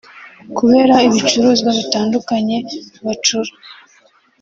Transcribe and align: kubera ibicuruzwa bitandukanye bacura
kubera 0.57 0.95
ibicuruzwa 1.07 1.69
bitandukanye 1.79 2.57
bacura 3.05 3.51